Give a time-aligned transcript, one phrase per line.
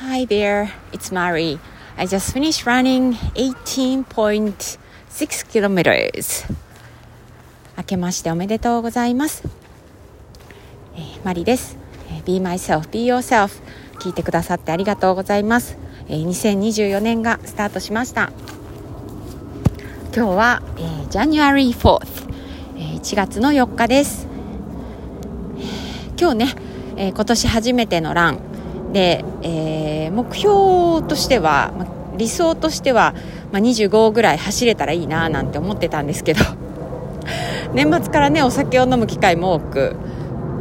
[0.00, 1.60] Hi there, it's Mari.
[1.96, 4.78] I just finished running 18.6
[5.46, 6.44] kilometers.
[7.78, 9.44] 明けましておめでとうございます。
[10.96, 11.78] えー、マリです、
[12.10, 12.24] えー。
[12.24, 13.62] Be myself, be yourself.
[14.00, 15.78] 聞いてくださってありがとうございます。
[16.08, 18.32] えー、2024年がスタートしました。
[20.12, 22.06] 今日は、えー、January 4th、
[22.78, 24.26] えー、1月の4日です。
[26.20, 26.54] 今日ね、
[26.96, 28.54] えー、今年初めてのラン
[28.94, 29.73] で、えー、
[30.10, 31.86] 目標としては、ま、
[32.16, 33.14] 理想としては、
[33.52, 36.40] ま、25ぐらい走れたらいいななんて思ってたんですけど
[37.74, 39.96] 年末からねお酒を飲む機会も多く、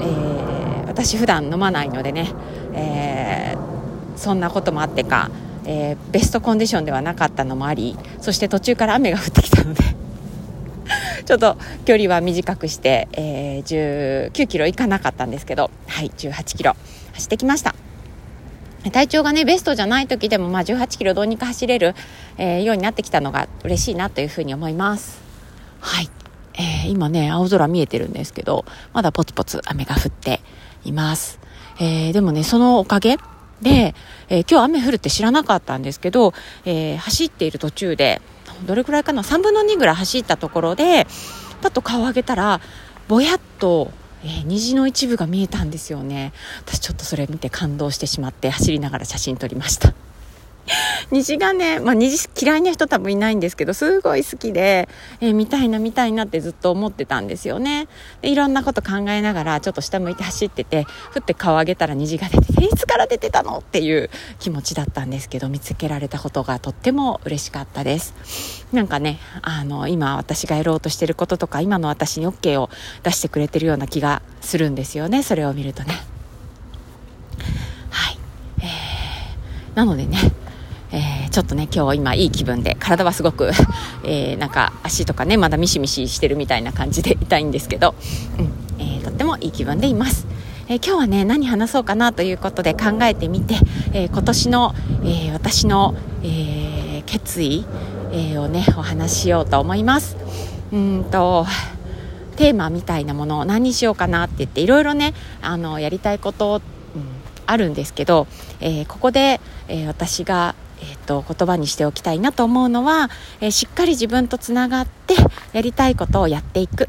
[0.00, 2.30] えー、私普段飲まないのでね、
[2.74, 5.30] えー、そんなこともあってか、
[5.66, 9.82] えー、ベストコンディションではなかったのもありそして途中から雨が降ってきたので
[11.24, 16.76] ちょっと距離は短くして、えー、19キロいかなかったんですけど、はい、18キロ
[17.14, 17.74] 走ってきました。
[18.90, 21.94] 体調がね、ベストじゃない時でも、まあ、18キロどうにか走れる、
[22.36, 25.22] えー、ようになってきたのが嬉しいなというふうに思います。
[25.80, 26.10] はい。
[26.54, 30.40] えー、今ね、青空見えてるんですけど、まだポツポツ雨が降って
[30.84, 31.40] います。
[31.80, 33.16] えー、でもね、そのおかげ
[33.60, 33.94] で、
[34.28, 36.32] えー、今日雨降るって知らなかったんですけど、
[36.64, 38.20] えー、走っている途中で、
[38.66, 41.06] どれくらいかな？3分の2ぐらい走ったところで
[41.60, 42.60] パッと顔を上げたら
[43.08, 43.90] ぼやっと、
[44.24, 46.32] えー、虹の一部が見えたんですよね。
[46.66, 49.94] 私ちょっとそれ見て感動してしまって走りながら写真撮りました。
[51.10, 54.88] 虹がね、まあ、虹嫌いな人多分いないんですけどすごい好きで、
[55.20, 57.88] えー、見たいな見たいなってずっと思ってたんですよね。
[58.22, 68.66] でいろんなこと考えながらちょっと下向いて走っててふって顔上げたら虹が出てていつから出てたのっていう気持ちだったんですけど見つけられたことがとっても嬉しかったです。
[68.72, 72.70] なんかねあの今私がやろうとしてることとか今の私に OK を
[73.02, 75.94] 出してくれてるような気がするんですよねそれを見るとね。
[77.90, 78.18] はい、
[78.58, 80.18] えー、なのでね、
[81.34, 83.50] ちょっとね今日今いい気分で体はすごく、
[84.06, 87.96] えー、なんか足とかねまだミシミシしてるみたいな感じで痛いんですけど、
[88.38, 90.28] うんえー、とってもいい気分でいます。
[90.68, 93.56] え今日はね何話そうかなということで考えてみて、
[93.92, 97.66] え今年の、え私の、え決意、
[98.12, 100.16] えをねお話ししようと思います。
[100.72, 101.46] うんと
[102.36, 106.62] テーマみたいなものを何にしようかなって言っていろいろねあのやりたいこと、
[106.94, 107.02] うん、
[107.46, 108.28] あるんですけど、
[108.60, 110.54] えここで、え私が
[110.90, 113.08] えーと、言葉にしておきたいなと思うのは、
[113.40, 115.14] えー、しっかり自分とつながって
[115.52, 116.86] やりたいことをやっていく、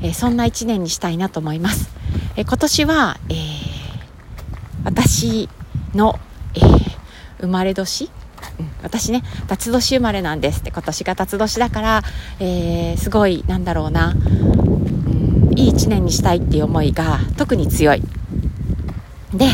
[0.00, 1.90] えー、そんな一年にしたいなと思います、
[2.36, 3.34] え今年は、え
[4.84, 5.48] 私
[5.94, 6.18] の、
[6.54, 6.60] え
[7.40, 8.10] 生まれ年？
[8.58, 10.70] うん、私ね辰年生まれなんですって。
[10.70, 12.02] 今年が辰年だから、
[12.38, 18.02] え、すごいなんだろうな、うん、いい一年にしたいっていう思いが特に強い。
[19.34, 19.46] で、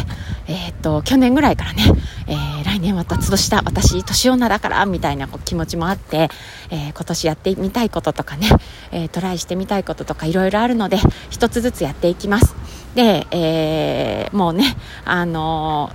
[0.47, 1.84] えー、っと去年ぐらいからね、
[2.27, 6.28] えー、来年は辰年だ私年女だからみたいな気持ちもあって、
[6.71, 8.49] えー、今年やってみたいこととかね、
[8.91, 10.99] えトライしてみたいこととかいろいろあるので
[11.31, 12.55] 一つずつやっていきます。
[12.94, 15.93] で、えもうねあの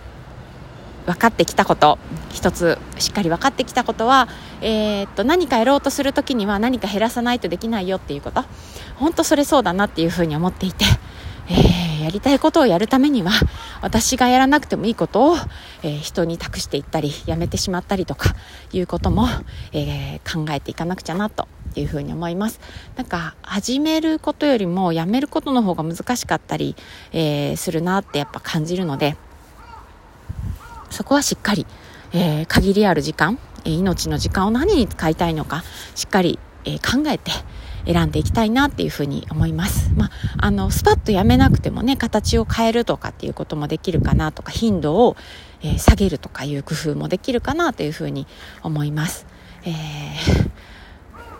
[1.05, 1.97] 分かってきたこと
[2.31, 4.27] 一つしっかり分かってきたことは、
[4.61, 8.43] えー、っと何かやろうとする時には何か減らさないとできないよっていうこと。
[8.97, 10.85] 本当それそうだなっていうふうに思っていて、
[11.49, 11.53] え、
[12.07, 13.31] やりたいことをやるためには
[13.81, 15.35] 私がやらなくてもいいことを、
[15.83, 18.33] えー、人に託していったりやめてしまったりとか
[18.71, 19.27] いうことも、
[19.73, 22.61] えー、考えていかなくちゃなというふうに思います。
[22.95, 26.77] なんか始めることよりもやめることの方が難しかったり、
[27.11, 29.17] えするなってやっぱ感じるので
[30.89, 31.67] そこはしっかり、
[32.13, 37.31] え限りある時間、命の時間を何に使いたいのかしっかり、え考えて
[37.87, 39.91] 選んでいきたいなっていうふうに思います。
[39.95, 45.15] まあ、あの、スパッとやめなくてもね、形を変えるとかっていうこともできるかなとか、頻度を、
[45.61, 48.27] えー、下げるとかいう工夫もできるかなというふうに
[48.61, 49.25] 思います。
[49.63, 50.51] えー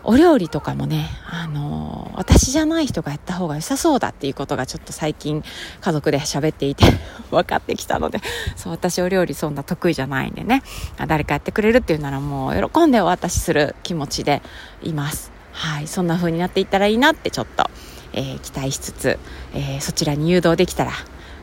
[0.04, 5.44] お料理とかもね、あのー、私じゃない人がやった方が良さそうだっていうことがちょっと最近
[5.82, 6.86] 家族で喋っていて
[7.30, 8.20] 分かってきたので、
[8.56, 10.62] そう、私お料理そんな得意じゃないんでね、
[11.06, 14.40] 誰かやってくれるっていうならもう喜んでお渡しする気持ちで
[14.82, 15.37] います。
[15.52, 17.68] はい、そんな風になっていったらいいなってちょっと、
[18.12, 19.18] えー、期待しつつ、
[19.54, 20.92] えー、そちらに誘導できたら、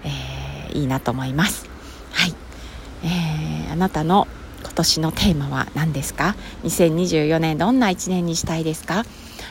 [0.04, 1.70] えー、いいなと思います。
[2.12, 2.34] はい、
[3.04, 4.28] えー、あなたの
[4.62, 9.06] 今年のテーマは何ですか ?2024 年どんな1年にしたいですか、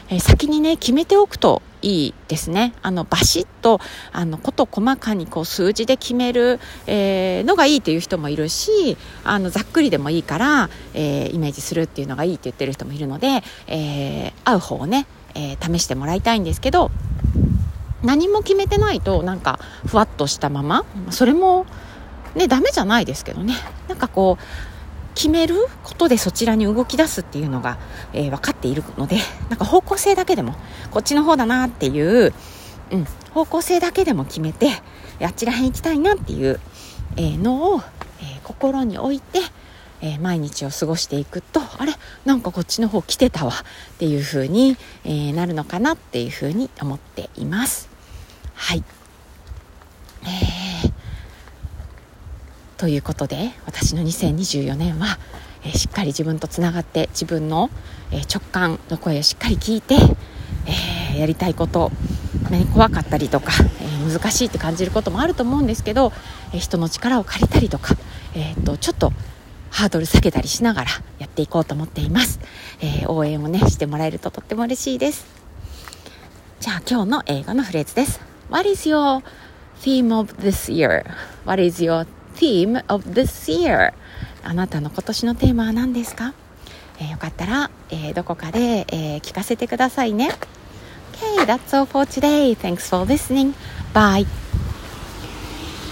[0.08, 2.72] えー、先にね決めておくといいですね。
[2.82, 3.78] あのバシッと
[4.12, 16.90] あのこと細かにこう数字で決める、えー、のがいいという人もいるしあのざっくりでもいいから、えー、イメージするっていうのがいいって言ってる人もいるので、えー、合う方をね、え試してもらいたいんですけど
[18.02, 21.66] 何も決めてないとなんかふわっとしたままそれも
[22.34, 23.54] ねダメじゃないですけどね
[23.88, 24.73] なんかこう
[25.14, 27.78] 決めることでそちらに動き出すっていうのが、
[28.12, 29.18] えー、分かっているので
[29.48, 30.54] なんか方向性だけでも
[30.90, 32.32] こっちの方だなっていう、
[32.90, 34.70] うん、方向性だけでも決めて
[35.22, 36.60] あっちらへん行きたいなっていう、
[37.16, 37.82] えー、のを、
[38.20, 39.40] えー、心に置いて、
[40.00, 41.94] え毎日を過ごしていくとあれ？
[42.24, 47.88] なんかこっちの方来てたわっていう風に、えなるのかなっていう風に思っています。
[48.54, 48.84] はい、
[50.24, 50.53] えー
[52.76, 55.18] ということで私の2024年は、
[55.62, 57.70] えー、しっかり自分とつながって自分の、
[58.10, 59.94] えー、直感の声をしっかり聞いて、
[60.66, 61.90] えー、やりたいこと、
[62.50, 66.12] ね、怖かったりとか、え難しいって感じることもあると思うんですけど、
[66.52, 67.94] え人の力を借りたりとか、
[68.34, 69.12] えーと、ちょっと
[69.70, 72.40] ハードル下げたりしながらやっていこうと思っています、
[72.80, 75.26] え応援をねしてもらえるととっても嬉しいです。
[76.60, 78.20] じゃあ今日の英語のフレーズです。
[78.50, 79.22] What is your
[79.80, 81.04] theme of this year?
[81.44, 83.92] What is your theme of this year
[84.42, 86.34] あなたの今年のテーマは何ですか、
[87.00, 90.30] えー、よかったら、えー、どこかで、えー、聞かせてくださいね
[91.14, 92.54] Okay, that's all for today.
[92.56, 93.54] Thanks for listening.
[93.92, 94.26] Bye.